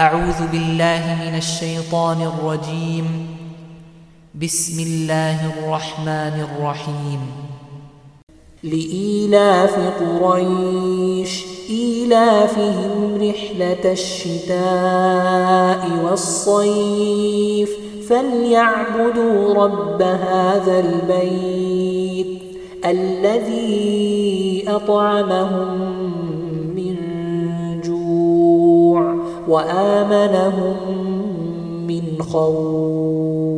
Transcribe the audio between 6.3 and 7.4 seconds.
الرحيم.